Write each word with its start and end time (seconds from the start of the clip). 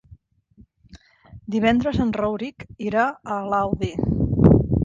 Divendres 1.57 2.01
en 2.07 2.15
Rauric 2.17 2.67
irà 2.89 3.07
a 3.37 3.41
l'Albi. 3.53 3.93